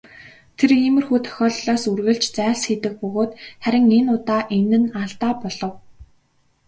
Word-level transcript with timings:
Тэр 0.57 0.71
иймэрхүү 0.83 1.17
тохиолдлоос 1.25 1.83
үргэлж 1.91 2.23
зайлсхийдэг 2.35 2.93
бөгөөд 3.01 3.31
харин 3.63 3.85
энэ 3.97 4.11
удаа 4.17 4.41
энэ 4.57 4.77
нь 4.81 4.93
алдаа 5.01 5.33
болов. 5.41 5.73